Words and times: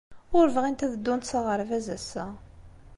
Ur 0.37 0.47
bɣint 0.55 0.85
ad 0.85 0.91
ddunt 0.97 1.27
s 1.29 1.31
aɣerbaz 1.39 1.87
ass-a. 1.97 2.25